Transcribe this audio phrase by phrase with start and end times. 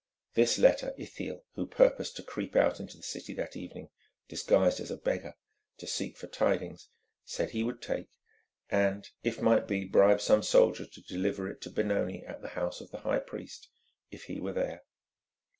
[0.33, 3.91] This letter Ithiel, who purposed to creep out into the city that evening
[4.27, 5.35] disguised as a beggar,
[5.77, 6.89] to seek for tidings,
[7.23, 8.07] said he would take,
[8.71, 12.81] and, if might be, bribe some soldier to deliver it to Benoni at the house
[12.81, 13.69] of the high priest,
[14.09, 14.81] if he were there.